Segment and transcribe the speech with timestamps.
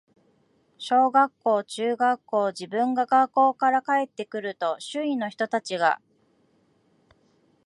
[0.79, 6.01] 小学校、中学校、自分が学校から帰って来ると、周囲の人たちが、